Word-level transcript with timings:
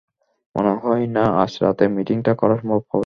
মনে 0.55 0.71
হয় 0.81 1.03
না 1.15 1.23
আজ 1.41 1.51
রাতে 1.63 1.83
মিটিংটা 1.95 2.31
করা 2.41 2.55
সম্ভব 2.61 2.81
হবে! 2.83 2.99